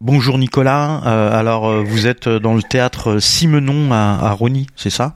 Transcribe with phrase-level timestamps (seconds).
[0.00, 1.00] Bonjour Nicolas.
[1.06, 5.14] Euh, alors euh, vous êtes dans le théâtre Simenon à, à Rony, c'est ça?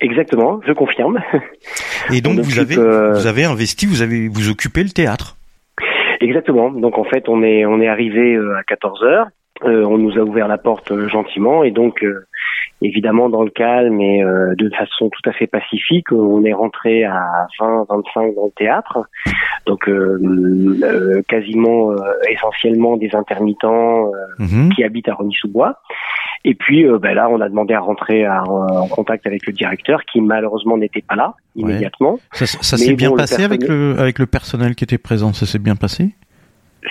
[0.00, 1.20] Exactement, je confirme.
[2.12, 5.36] Et donc On vous avez euh, vous avez investi, vous avez vous occupez le théâtre?
[6.20, 6.70] Exactement.
[6.70, 9.26] Donc en fait, on est on est arrivé euh, à 14 heures.
[9.64, 12.26] Euh, on nous a ouvert la porte euh, gentiment et donc euh,
[12.82, 17.04] évidemment dans le calme et euh, de façon tout à fait pacifique, on est rentré
[17.04, 18.98] à 20-25 dans le théâtre.
[19.66, 20.18] Donc euh,
[20.82, 21.96] euh, quasiment euh,
[22.30, 24.72] essentiellement des intermittents euh, Mhm.
[24.74, 25.74] qui habitent à Rony-sous-Bois.
[26.44, 29.52] Et puis euh, ben là, on a demandé à rentrer à- en contact avec le
[29.52, 31.62] directeur qui malheureusement n'était pas là Ouais.
[31.62, 32.18] immédiatement.
[32.32, 35.32] Ça, s'est bien bon, passé avec le avec le personnel qui était présent.
[35.34, 36.10] Ça s'est bien passé?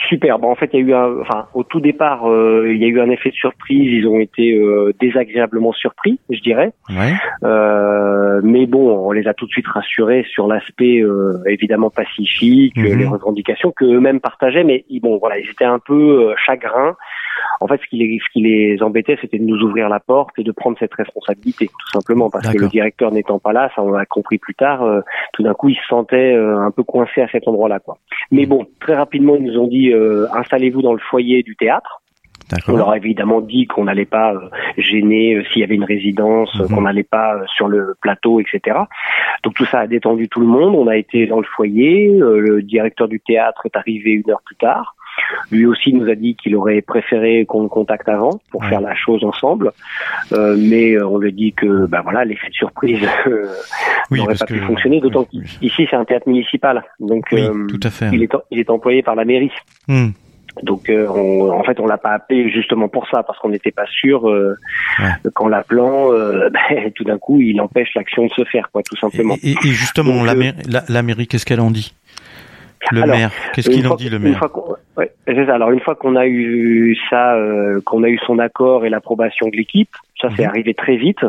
[0.07, 0.37] Super.
[0.39, 2.85] Bon, en fait, il y a eu un, enfin, au tout départ, euh, il y
[2.85, 3.91] a eu un effet de surprise.
[3.91, 6.71] Ils ont été euh, désagréablement surpris, je dirais.
[6.89, 7.13] Ouais.
[7.43, 12.77] Euh, mais bon, on les a tout de suite rassurés sur l'aspect euh, évidemment pacifique,
[12.77, 12.97] Mhm.
[12.97, 14.63] les revendications que eux-mêmes partageaient.
[14.63, 16.95] Mais ils- bon, voilà, ils étaient un peu chagrins.
[17.61, 20.31] En fait, ce qui les, ce qui les embêtait, c'était de nous ouvrir la porte
[20.37, 23.81] et de prendre cette responsabilité, tout simplement, parce que le directeur n'étant pas là, ça
[23.83, 24.83] on l'a compris plus tard.
[24.83, 25.01] euh,
[25.33, 27.97] tout d'un coup, ils se sentaient euh, un peu coincés à cet endroit-là, quoi.
[28.31, 28.49] Mais Mhm.
[28.49, 32.01] bon, très rapidement, ils nous ont dit euh, installez-vous dans le foyer du théâtre.
[32.67, 34.39] On leur a évidemment dit qu'on n'allait pas euh,
[34.77, 36.75] gêner euh, s'il y avait une résidence, euh, Mhm.
[36.75, 38.75] qu'on n'allait pas euh, sur le plateau, etc.
[39.43, 40.73] Donc tout ça a détendu tout le monde.
[40.75, 42.09] On a été dans le foyer.
[42.09, 44.95] euh, le directeur du théâtre est arrivé une heure plus tard.
[45.51, 48.95] Lui aussi nous a dit qu'il aurait préféré qu'on le contacte avant pour faire la
[48.95, 49.71] chose ensemble.
[50.33, 53.47] Euh, mais euh, on lui a dit que ben voilà l'effet de surprise euh,
[54.11, 54.99] Oui, n'aurait pas pu fonctionner.
[55.01, 58.09] D'autant oui, qu'ici c'est un théâtre municipal, donc oui, tout à fait.
[58.13, 59.51] il, est, il est employé par la mairie.
[59.87, 60.09] Hmm.
[60.63, 63.71] Donc euh, on- en fait on l'a pas appelé justement pour ça parce qu'on n'était
[63.71, 64.55] pas sûr euh,
[64.99, 65.31] Ouais.
[65.33, 68.97] qu'en l'appelant euh, ben, tout d'un coup il empêche l'action de se faire quoi tout
[68.97, 69.35] simplement.
[69.43, 71.93] Et, et- et justement, Donc, la, mairie, la, la mairie, qu'est-ce qu'elle en dit?
[72.91, 74.41] Le Alors, maire, qu'est-ce qu'il en dit le maire
[74.97, 75.53] ouais, ça.
[75.53, 79.47] Alors une fois qu'on a eu ça, euh, qu'on a eu son accord et l'approbation
[79.47, 80.49] de l'équipe, ça c'est Mhm.
[80.49, 81.19] arrivé très vite.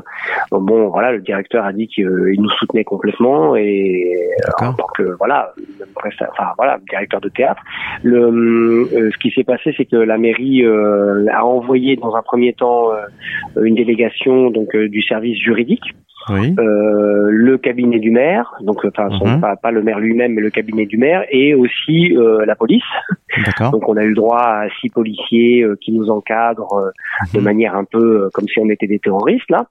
[0.51, 4.77] Bon voilà, le directeur a dit qu'il nous soutenait complètement et euh, en D'accord.
[4.77, 5.53] tant que voilà,
[5.97, 7.63] enfin voilà, directeur de théâtre.
[8.03, 12.23] Le, euh, ce qui s'est passé, c'est que la mairie euh, a envoyé dans un
[12.23, 15.95] premier temps euh, une délégation donc euh, du service juridique
[16.29, 16.55] Oui.
[16.59, 19.41] euh, le cabinet du maire, donc enfin son- Mhm.
[19.41, 22.83] pas, pas le maire lui-même, mais le cabinet du maire, et aussi euh, la police.
[23.73, 26.91] Donc on a eu droit à six policiers euh, qui nous encadrent euh,
[27.33, 27.45] de Mhm.
[27.45, 29.67] manière un peu euh, comme si on était des terroristes là.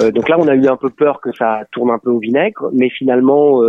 [0.00, 2.18] Euh, donc là on a eu un peu peur que ça tourne un peu au
[2.18, 3.60] vinaigre, mais finalement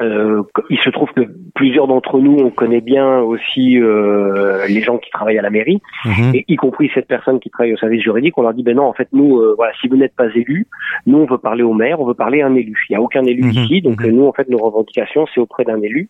[0.00, 1.22] euh, euh, il se trouve que
[1.54, 5.80] plusieurs d'entre nous on connaît bien aussi euh, les gens qui travaillent à la mairie
[6.04, 6.34] Mhm.
[6.34, 8.84] et y compris cette personne qui travaille au service juridique, on leur dit ben non,
[8.84, 10.66] en fait nous, euh, voilà, si vous n'êtes pas élu,
[11.06, 12.74] nous on veut parler au maire, on veut parler à un élu.
[12.88, 14.06] Il n'y a aucun élu Mhm, ici, donc mhm.
[14.08, 16.08] euh, nous en fait nos revendications c'est auprès d'un élu.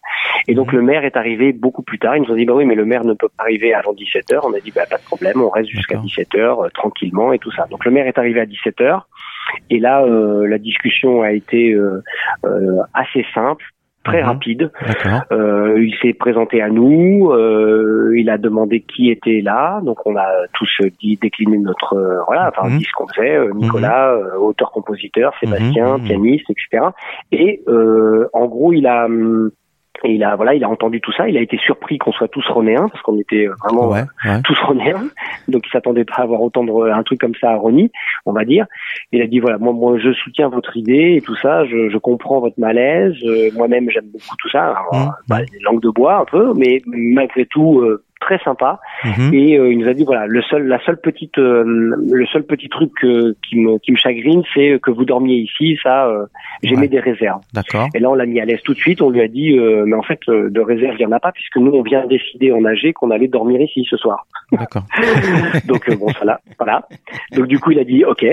[0.48, 2.16] Et donc le maire est arrivé beaucoup plus tard.
[2.16, 4.30] Ils nous ont dit bah oui, mais le maire ne peut pas arriver avant 17
[4.30, 6.08] h On a dit bah pas de problème, on reste jusqu'à D'accord.
[6.08, 7.66] 17 h tranquillement et tout ça.
[7.70, 9.00] Donc le maire est arrivé à 17 h
[9.70, 12.02] et là euh, la discussion a été euh,
[12.44, 13.64] euh, assez simple.
[14.06, 14.28] Très Mhm.
[14.28, 14.70] rapide.
[15.32, 20.16] Euh, il s'est présenté à nous, euh, il a demandé qui était là, donc on
[20.16, 22.78] a tous dit décliné notre euh, voilà, enfin Mhm.
[22.78, 26.06] dit ce qu'on faisait, euh, Nicolas, euh, auteur-compositeur, Sébastien, Mhm, mhm.
[26.06, 26.84] pianiste, etc.
[27.32, 29.50] Et euh, en gros, il a hum,
[30.04, 32.46] il a voilà, il a entendu tout ça, il a été surpris qu'on soit tous
[32.48, 34.02] ronéens parce qu'on était euh, vraiment Ouais.
[34.24, 34.42] Ouais.
[34.44, 35.04] tous ronéens,
[35.48, 37.90] donc il s'attendait pas à avoir autant de un truc comme ça à Rony,
[38.26, 38.66] on va dire.
[39.12, 41.98] Il a dit voilà, moi, moi je soutiens votre idée et tout ça, je, je
[41.98, 45.10] comprends votre malaise, euh, moi-même j'aime beaucoup tout ça, Alors, Mhm.
[45.28, 48.80] bah, des langues de bois un peu, mais malgré tout euh, très sympa.
[49.04, 49.32] Mhm.
[49.34, 52.42] Et euh, il nous a dit voilà, le seul, la seule petite, euh, le seul
[52.44, 56.10] petit truc euh, qui me qui me chagrine, c'est que vous dormiez ici, ça,
[56.62, 56.88] j'émets Ouais.
[56.88, 57.40] des réserves.
[57.54, 57.88] D'accord.
[57.94, 59.00] Et là, on l'a mis à l'aise tout de suite.
[59.00, 61.32] On lui a dit, euh, mais en fait, de réserve, il n'y en a pas,
[61.32, 64.26] puisque nous, on vient de décider en AG qu'on allait dormir ici ce soir.
[64.52, 64.82] D'accord.
[65.66, 66.86] Donc, bon, ça là, voilà.
[67.36, 68.24] Donc, du coup, il a dit, OK.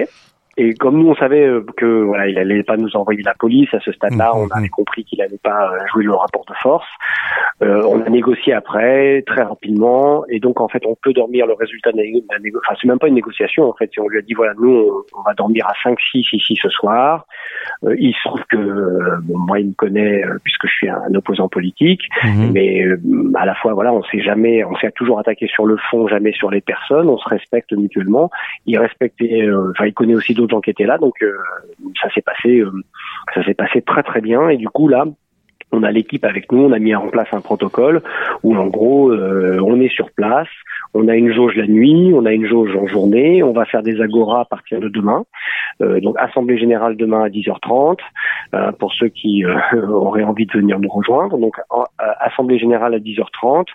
[0.56, 3.74] Et comme nous, on savait euh, que voilà, il allait pas nous envoyer la police
[3.74, 6.53] à ce stade-là, Mhm, on avait compris qu'il allait pas euh, jouer le rapport de
[6.62, 6.88] force.
[7.64, 11.53] Euh, on a négocié après, très rapidement, et donc en fait, on peut dormir le
[11.53, 13.89] résultat de la négo- de la négo- Enfin, c'est même pas une négociation en fait.
[14.00, 17.25] On lui a dit voilà, nous, on, va dormir à 5-6 ici ce soir.
[17.86, 21.13] Euh, il se trouve que euh, bon, moi, il me connaît puisque je suis un
[21.16, 22.51] opposant politique, Mhm.
[22.54, 22.98] mais euh,
[23.36, 26.31] à la fois, voilà, on s'est jamais, on s'est toujours attaqué sur le fond, jamais
[26.33, 27.10] sur les personnes.
[27.10, 28.30] On se respecte mutuellement.
[28.66, 31.38] Il respectait, euh, enfin, il connaît aussi d'autres gens qui étaient là, donc euh,
[32.01, 32.72] ça s'est passé, euh,
[33.34, 34.50] ça s'est passé très très bien.
[34.50, 35.06] Et du coup là.
[35.75, 38.04] On a l'équipe avec nous, on a mis en place un protocole
[38.44, 40.48] où en gros euh, on est sur place,
[40.94, 43.44] On a une jauge la nuit, on a une jauge en journée.
[43.44, 45.24] On va faire des agoras à partir de demain.
[45.81, 47.98] Euh, donc assemblée générale demain à 10h30
[48.54, 49.56] euh, pour ceux qui euh,
[49.90, 51.38] auraient envie de venir nous rejoindre.
[51.38, 51.56] Donc
[52.19, 53.66] assemblée générale à 10h30,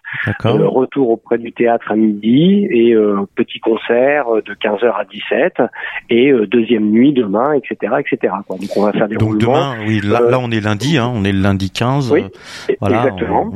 [0.45, 2.95] retour auprès du théâtre à midi et
[3.35, 5.63] petit concert de 15h à 17
[6.11, 8.35] et deuxième nuit demain, etc., etc.
[8.49, 11.25] Donc on va faire des Donc demain, oui, là, là, on est lundi, hein, on
[11.25, 12.13] est le lundi 15.
[12.13, 12.25] Oui,
[12.69, 13.53] exactement.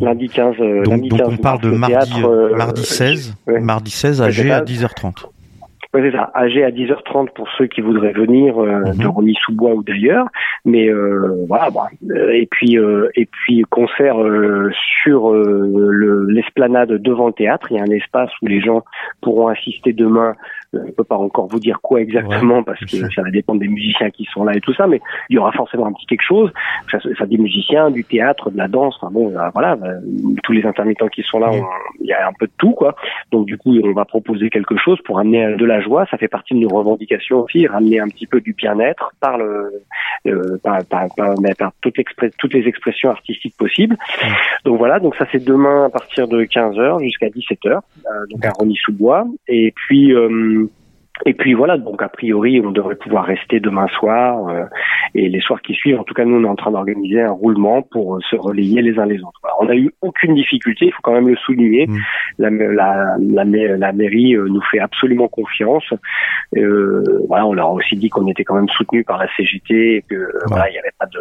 [0.00, 0.56] lundi 15.
[0.56, 2.22] Donc, lundi donc on parle de mardi,
[2.56, 5.26] mardi 16, mardi 16 à G à 10h30.
[5.96, 6.30] Oui, c'est ça.
[6.34, 8.98] AG à 10h30 pour ceux qui voudraient venir euh, mhm.
[8.98, 10.26] de Rony-sous-Bois ou d'ailleurs.
[10.66, 11.70] Mais euh, voilà.
[11.70, 11.86] Bah,
[12.34, 14.16] et puis euh, et puis concert
[15.02, 17.68] sur l'esplanade devant le théâtre.
[17.70, 18.82] Il y a un espace où les gens
[19.22, 20.34] pourront assister demain
[20.72, 23.68] je ne peux pas encore vous dire quoi exactement parce que ça va dépendre des
[23.68, 26.24] musiciens qui sont là et tout ça, mais il y aura forcément un petit quelque
[26.26, 26.52] chose.
[26.90, 28.96] Ça, ça des musiciens, du théâtre, de la danse.
[29.00, 30.00] Enfin bon, euh, voilà, euh,
[30.42, 31.50] tous les intermittents qui sont là,
[32.00, 32.94] il y a un peu de tout, quoi.
[33.32, 36.06] Donc du coup, on va proposer quelque chose pour amener de la joie.
[36.10, 39.82] Ça fait partie de nos revendications aussi, ramener un petit peu du bien-être par le,
[40.26, 41.96] euh, par, par, par, par toutes,
[42.38, 43.96] toutes, les expressions artistiques possibles.
[44.64, 47.80] Donc voilà, donc ça c'est demain à partir de 15h jusqu'à 17h, euh,
[48.30, 49.26] donc à Rony-sous-Bois.
[49.48, 50.12] Et puis
[51.24, 54.64] et puis voilà, donc a priori, on devrait pouvoir rester demain soir euh,
[55.16, 55.98] et les soirs qui suivent.
[55.98, 58.82] En tout cas, nous, on est en train d'organiser un roulement pour euh, se relayer
[58.82, 59.40] les uns les autres.
[59.60, 61.86] on n'a eu aucune difficulté, il faut quand même le souligner.
[61.86, 61.98] Mmh.
[62.38, 63.44] La, la, la,
[63.76, 65.84] la, mairie euh, nous fait absolument confiance.
[66.52, 70.02] voilà, on leur a aussi dit qu'on était quand même soutenu par la CGT et
[70.02, 71.18] que voilà, il n'y avait pas de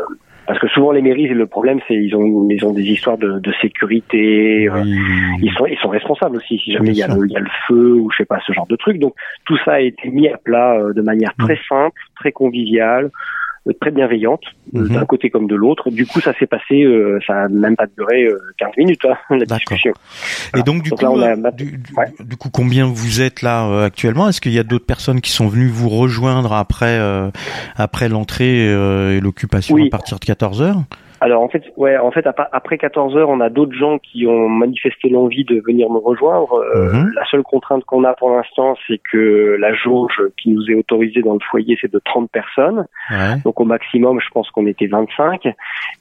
[0.47, 3.39] parce que souvent les mairies, le problème, c'est ils ont ils ont des histoires de,
[3.39, 4.69] de sécurité.
[4.69, 4.83] Euh,
[5.41, 7.39] ils sont ils sont responsables aussi si jamais il y, a le, il y a
[7.39, 8.99] le feu ou je sais pas ce genre de truc.
[8.99, 9.15] Donc
[9.45, 13.09] tout ça a été mis à plat euh, de manière très simple, très conviviale
[13.73, 14.43] très bienveillante
[14.75, 14.89] euh, mhm.
[14.89, 15.89] d'un côté comme de l'autre.
[15.89, 18.27] Du coup, ça s'est passé, euh, ça n'a même pas duré
[18.57, 19.93] 15 euh, minutes hein, la discussion.
[20.55, 21.05] Et donc du coup,
[22.19, 24.29] du, coup, combien vous êtes là actuellement?
[24.29, 26.99] Est-ce qu'il y a d'autres personnes qui sont venues vous rejoindre après
[27.75, 30.83] après l'entrée et l'occupation à partir de 14 heures?
[31.25, 34.47] Alors en fait, ouais, en fait après 14 heures, on a d'autres gens qui ont
[34.47, 36.53] manifesté l'envie de venir me rejoindre.
[36.53, 37.13] Euh, mhm.
[37.15, 41.23] La seule contrainte qu'on a pour l'instant, c'est que la jauge qui nous est autorisée
[41.23, 42.85] dans le foyer, c'est de 30 personnes.
[43.43, 45.47] Donc au maximum, je pense qu'on était 25.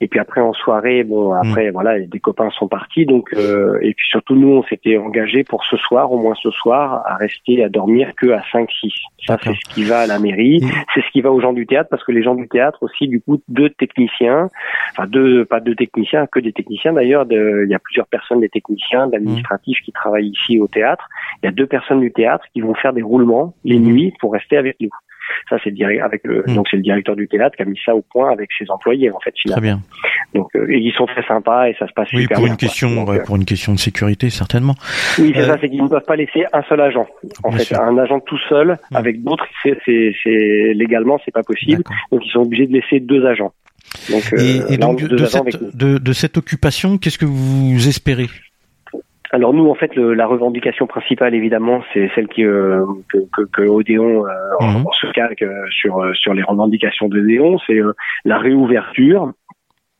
[0.03, 1.41] Et puis après en soirée, bon, mhm.
[1.41, 3.07] après voilà, des copains sont partis.
[3.07, 6.51] Donc euh, et puis surtout nous, on s'était engagé pour ce soir, au moins ce
[6.51, 8.69] soir, à rester à dormir que à 5-6.
[9.27, 10.61] Ça c'est ce qui va à la mairie,
[10.95, 13.09] c'est ce qui va aux gens du théâtre parce que les gens du théâtre aussi,
[13.09, 14.51] du coup, deux techniciens,
[14.91, 15.07] enfin
[15.49, 17.27] pas deux techniciens, que des techniciens d'ailleurs.
[17.31, 21.09] il y a plusieurs personnes, des techniciens, d'administratifs qui travaillent ici au théâtre.
[21.43, 23.83] Il y a deux personnes du théâtre qui vont faire des roulements les mmh.
[23.83, 24.91] nuits pour rester avec nous.
[25.49, 26.55] Ça, c'est le avec le, mmh.
[26.55, 29.11] donc c'est le directeur du théâtre qui a mis ça au point avec ses employés
[29.11, 29.35] en fait.
[29.47, 29.81] Très bien.
[30.35, 32.53] Donc euh, ils sont très sympas et ça se passe oui, super pour bien.
[32.53, 34.75] Une question, euh, pour une question de sécurité certainement.
[35.19, 37.07] Oui, c'est ça, euh, c'est qu'ils ne peuvent pas laisser un seul agent.
[37.43, 38.97] En fait, un agent tout seul mmh.
[38.97, 41.83] avec d'autres, c'est, c'est, légalement c'est pas possible.
[42.11, 43.53] Donc ils sont obligés de laisser deux agents.
[44.11, 48.29] Donc, et, euh, donc de, cette, de, cette, occupation, qu'est-ce que vous espérez?
[49.31, 53.63] Alors nous, en fait, la revendication principale, évidemment, c'est celle qui, euh, que, que, que,
[53.63, 54.31] Odéon euh,
[54.61, 54.85] mhm.
[55.01, 57.81] se calque sur sur les revendications d'Odéon, c'est
[58.25, 59.33] la réouverture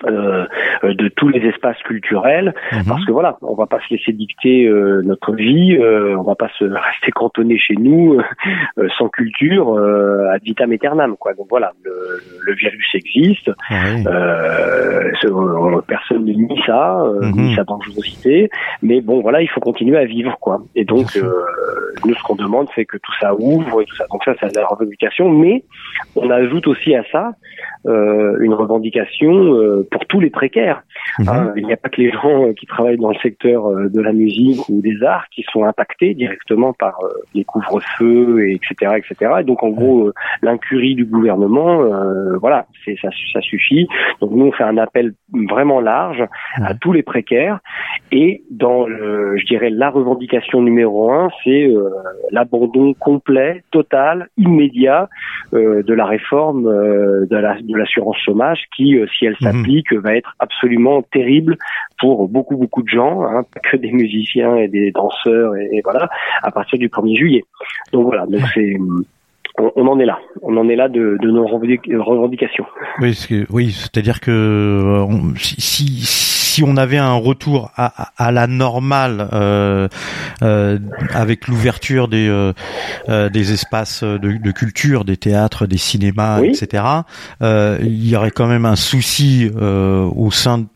[0.03, 0.47] euh,
[0.83, 2.83] de tous les espaces culturels mhm.
[2.89, 6.35] parce que voilà on va pas se laisser dicter euh, notre vie euh, on va
[6.35, 8.19] pas se rester cantonné chez nous
[8.79, 9.79] euh, sans culture
[10.33, 11.33] ad vitam aeternam quoi.
[11.35, 11.93] Donc voilà le,
[12.41, 13.53] le virus existe
[15.87, 18.51] personne ne nie ça mm nie sa dangerosité
[18.83, 20.61] mais bon voilà il faut continuer à vivre quoi.
[20.75, 21.17] Et donc
[22.05, 24.07] nous ce qu'on demande c'est que tout ça ouvre et tout ça.
[24.11, 25.65] Donc ça c'est la revendication mais
[26.17, 27.31] on ajoute aussi à ça
[27.85, 30.83] une revendication pour tous les précaires.
[31.19, 31.29] Mhm.
[31.29, 33.89] Hein, il n'y a pas que les gens euh, qui travaillent dans le secteur euh,
[33.89, 38.97] de la musique ou des arts qui sont impactés directement par euh, les couvre-feux, etc.,
[38.97, 39.33] etc.
[39.41, 40.11] Et donc en gros,
[40.43, 41.83] l'incurie du gouvernement,
[42.41, 43.87] voilà, c'est ça, ça suffit.
[44.21, 46.25] Donc nous on fait un appel vraiment large
[46.57, 47.61] à tous les précaires
[48.13, 51.69] et dans le, je dirais la revendication numéro un, c'est
[52.31, 55.09] l'abandon complet, total, immédiat
[55.53, 59.53] de la réforme de l'assurance chômage qui, si elle mhm.
[59.53, 61.57] s'applique va être absolument terrible
[61.99, 66.09] pour beaucoup beaucoup de gens, hein, pas que des musiciens et des danseurs et, voilà,
[66.43, 67.45] à partir du 1er juillet.
[67.93, 68.77] Donc voilà, donc c'est
[69.57, 70.19] on, en est là.
[70.43, 72.67] On en est là de, nos revendications.
[73.01, 73.17] Oui,
[73.51, 79.89] oui, c'est-à-dire que euh, si, si on avait un retour à, à la normale euh,
[80.43, 80.79] euh,
[81.13, 82.53] avec l'ouverture des euh,
[83.29, 86.85] des espaces de, de, culture, des théâtres, des cinémas, etc.
[87.41, 90.67] il y aurait quand même un souci au sein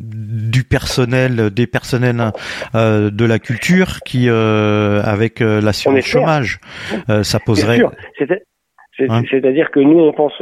[0.00, 2.32] du personnel, des personnels
[2.74, 6.60] de la culture qui, avec l'assurance chômage,
[7.22, 7.80] ça poserait.
[9.08, 10.32] Hein c'est-à-dire que nous, on pense.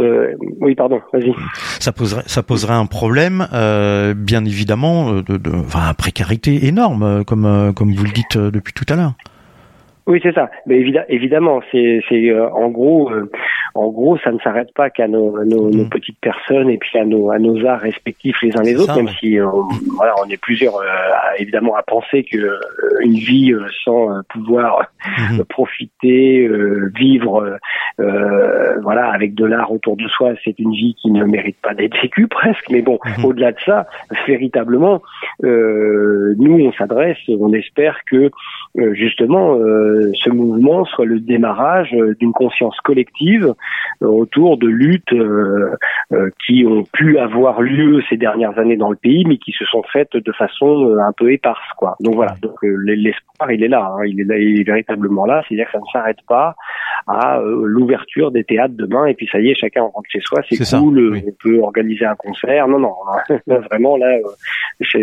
[0.60, 1.00] Oui, pardon.
[1.12, 1.32] Vas-y.
[1.80, 3.46] Ça poserait, ça poserait un problème,
[4.16, 8.96] bien évidemment, de, de enfin, précarité énorme, comme comme vous le dites depuis tout à
[8.96, 9.12] l'heure.
[10.06, 10.50] Oui, c'est ça.
[10.66, 13.28] Mais évidemment, c'est euh, en gros, euh,
[13.76, 15.88] en gros, ça ne s'arrête pas qu'à nos, nos, nos, mm.
[15.88, 19.08] petites personnes et puis à nos, à nos arts respectifs les uns les autres, même
[19.20, 19.46] si euh,
[19.96, 20.74] voilà, on est plusieurs
[21.38, 22.58] évidemment à penser que
[23.02, 23.52] une vie
[23.84, 25.44] sans pouvoir mm-hmm.
[25.44, 26.48] profiter,
[26.94, 27.58] vivre,
[27.98, 32.00] voilà, avec de l'art autour de soi, c'est une vie qui ne mérite pas d'être
[32.00, 32.70] vécue presque.
[32.70, 33.26] Mais bon, mm-hmm.
[33.26, 33.86] au-delà de ça,
[34.26, 35.02] véritablement,
[35.42, 38.30] nous, on s'adresse, on espère que
[38.92, 43.54] justement ce mouvement soit le démarrage euh, d'une conscience collective euh,
[44.00, 45.76] autour de luttes euh,
[46.44, 49.82] qui ont pu avoir lieu ces dernières années dans le pays, mais qui se sont
[49.92, 51.96] faites de façon un peu éparse, quoi.
[52.00, 54.04] Donc voilà, donc l'espoir il est là, hein.
[54.06, 56.54] il est là, il est véritablement là, c'est-à-dire que ça ne s'arrête pas
[57.06, 60.78] à l'ouverture des théâtres demain et puis ça y est, chacun rentre chez soi, c'est
[60.78, 62.68] cool, on peut organiser un concert.
[62.68, 62.94] Non, non,
[63.46, 64.18] vraiment là,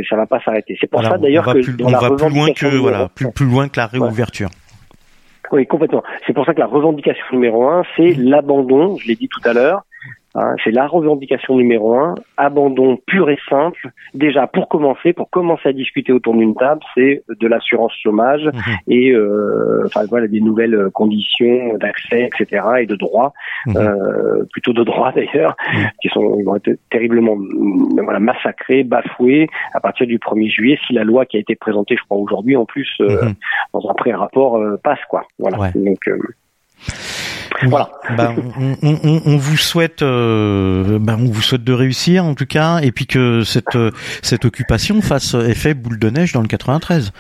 [0.10, 0.78] ça va pas s'arrêter.
[0.80, 3.80] C'est pour ça d'ailleurs que on va plus loin que voilà, plus, plus loin que
[3.80, 4.50] la réouverture.
[5.54, 6.02] Oui, complètement.
[6.26, 9.54] C'est pour ça que la revendication numéro un, c'est l'abandon, je l'ai dit tout à
[9.54, 9.84] l'heure,
[10.36, 13.92] Hein, c'est la revendication numéro un, abandon pur et simple.
[14.14, 18.76] Déjà, pour commencer, pour commencer à discuter autour d'une table, c'est de l'assurance chômage mhm.
[18.88, 22.66] et euh, enfin voilà des nouvelles conditions d'accès, etc.
[22.80, 23.34] et de droits,
[23.68, 23.78] mhm.
[23.78, 25.90] euh, plutôt de droits d'ailleurs, mhm.
[26.02, 27.38] qui sont vont être terriblement
[28.04, 31.96] voilà, massacrés, bafoués à partir du 1er juillet si la loi qui a été présentée,
[31.98, 33.30] je crois aujourd'hui en plus euh,
[33.74, 35.26] dans un pré-rapport euh, passe quoi.
[35.40, 35.72] Voilà.
[35.76, 36.18] Donc euh,
[37.68, 37.90] voilà.
[38.18, 38.36] Ben,
[38.82, 43.06] on, vous souhaite, euh, ben, on vous souhaite de réussir en tout cas, et puis
[43.06, 43.78] que cette
[44.22, 47.12] cette occupation fasse effet boule de neige dans le 93.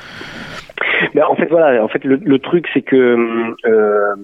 [1.13, 2.95] Ben, en fait voilà, en fait le, truc c'est que
[3.65, 4.15] euh,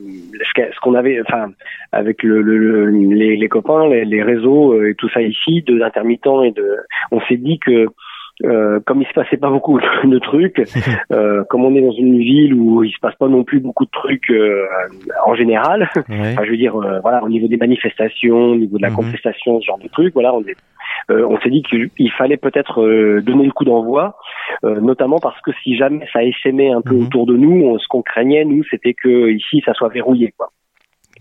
[0.44, 1.52] ce qu'on avait, enfin
[1.92, 2.42] avec le,
[2.90, 6.78] les, les, copains, les, les, réseaux euh, et tout ça ici, de d'intermittents et de,
[7.12, 7.88] on s'est dit que
[8.46, 10.62] euh, comme il se passait pas beaucoup de trucs,
[11.12, 13.86] euh, comme on est dans une ville où il se passe pas non plus beaucoup
[13.86, 14.66] de trucs euh,
[15.26, 18.82] en général, enfin, je veux dire, euh, voilà, au niveau des manifestations, au niveau de
[18.82, 18.96] la mhm.
[18.96, 20.56] contestation, ce genre de trucs, voilà, on est,
[21.10, 22.82] on s'est dit qu'il fallait peut-être
[23.22, 24.16] donner le coup d'envoi,
[24.64, 27.06] notamment parce que si jamais ça essaimait un peu mhm.
[27.06, 30.52] autour de nous, ce qu'on craignait nous, c'était que ici ça soit verrouillé, quoi.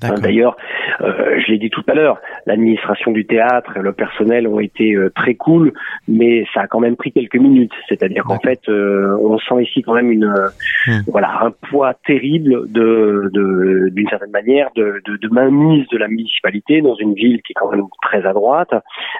[0.02, 0.56] Hein, d'ailleurs,
[1.00, 4.94] euh, je l'ai dit tout à l'heure, l'administration du théâtre et le personnel ont été
[4.94, 5.72] euh, très cool,
[6.06, 7.72] mais ça a quand même pris quelques minutes.
[7.88, 10.32] C'est-à-dire qu'en fait, euh, on sent ici quand même une,
[10.86, 11.00] hmm.
[11.08, 16.80] voilà, un poids terrible de, d'une certaine manière, de, de, de, mainmise de la municipalité
[16.80, 18.70] dans une ville qui est quand même très à droite.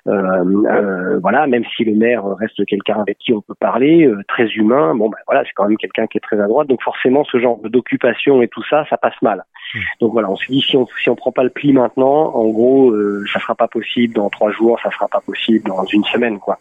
[0.05, 4.95] voilà, même si le maire reste quelqu'un avec qui on peut parler, très humain.
[4.95, 6.69] Bon, ben voilà, c'est quand même quelqu'un qui est très à droite.
[6.69, 9.43] Donc forcément, ce genre d'occupation et tout ça, ça passe mal.
[9.75, 9.81] Hmm.
[10.01, 12.49] Donc voilà, on s'est dit si on si on prend pas le pli maintenant, en
[12.49, 16.05] gros, euh, ça sera pas possible dans trois jours, ça sera pas possible dans une
[16.05, 16.59] semaine, quoi.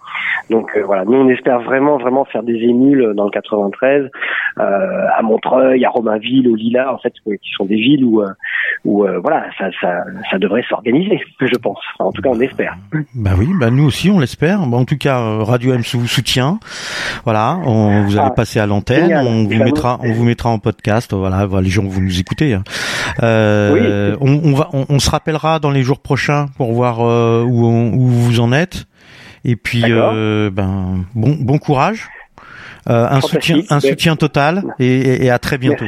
[0.49, 4.09] Donc euh, voilà, nous on espère vraiment vraiment faire des émules dans le 93,
[4.59, 8.21] euh, à Montreuil, à Romainville, au Lila, en fait, qui sont des villes où
[8.86, 11.79] où voilà, ça ça ça devrait s'organiser, je pense.
[12.00, 12.75] en tout cas, on espère.
[13.13, 14.62] Bah oui, bah nous aussi on l'espère.
[14.62, 16.60] en tout cas, Radio M vous soutient.
[17.24, 20.60] Voilà, on, vous allez ah, passer à l'antenne, on vous mettra on vous mettra en
[20.60, 21.13] podcast.
[21.13, 22.53] Voilà, les gens vous nous écouter.
[22.53, 22.63] Hein.
[23.24, 28.07] Euh, on, va, on, se rappellera dans les jours prochains pour voir euh, où, où,
[28.07, 28.86] vous en êtes.
[29.46, 32.07] Et puis, euh, ben, bon, bon courage,
[32.86, 35.86] un soutien, un soutien total, et, et, à très bientôt.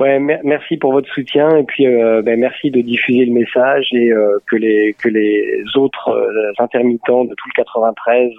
[0.00, 4.10] Ouais, merci pour votre soutien et puis euh, ben, merci de diffuser le message et
[4.10, 8.32] euh, que les que les autres euh, intermittents de tout le 93,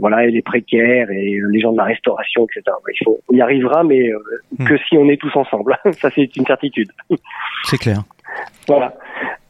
[0.00, 2.74] voilà, et les précaires et les gens de la restauration, etc.
[2.88, 4.10] Il faut, on y arrivera, mais
[4.58, 4.64] hmm.
[4.64, 5.76] que si on est tous ensemble.
[5.92, 6.88] Ça, c'est une certitude.
[7.64, 7.98] C'est clair.
[8.66, 8.94] Voilà.